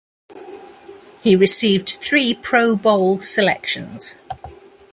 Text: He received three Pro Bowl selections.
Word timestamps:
He 1.21 1.35
received 1.35 1.87
three 2.01 2.33
Pro 2.33 2.75
Bowl 2.75 3.19
selections. 3.19 4.15